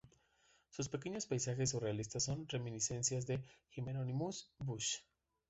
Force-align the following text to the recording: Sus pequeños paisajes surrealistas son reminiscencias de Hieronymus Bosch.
Sus 0.71 0.89
pequeños 0.89 1.27
paisajes 1.27 1.69
surrealistas 1.69 2.23
son 2.23 2.47
reminiscencias 2.47 3.27
de 3.27 3.39
Hieronymus 3.75 4.49
Bosch. 4.57 4.95